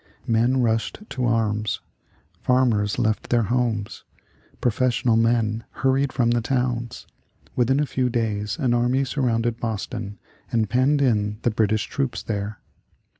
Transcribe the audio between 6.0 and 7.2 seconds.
from the towns.